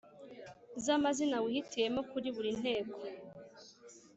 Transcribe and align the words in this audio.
za 0.83 0.93
mazina 1.03 1.35
wihitiyemo 1.45 2.01
kuri 2.11 2.27
buri 2.35 2.51
nteko 2.59 2.97